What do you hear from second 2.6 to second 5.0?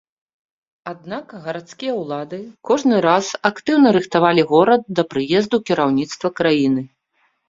кожны раз актыўна рыхтавалі горад